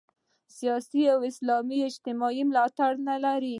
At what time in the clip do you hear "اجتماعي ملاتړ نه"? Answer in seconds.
1.89-3.15